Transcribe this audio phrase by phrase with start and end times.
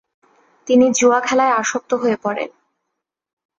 [0.67, 2.49] তিনি জুয়া খেলায় আসক্ত হয়ে পড়েন।